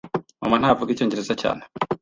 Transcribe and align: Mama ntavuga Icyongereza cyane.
Mama 0.41 0.55
ntavuga 0.61 0.89
Icyongereza 0.91 1.33
cyane. 1.41 1.61